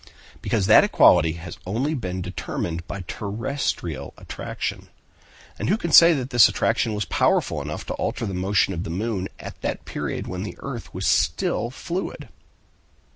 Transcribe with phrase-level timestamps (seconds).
[0.41, 4.87] "Because that equality has only been determined by terrestrial attraction.
[5.59, 8.83] And who can say that this attraction was powerful enough to alter the motion of
[8.83, 12.29] the moon at that period when the earth was still fluid?"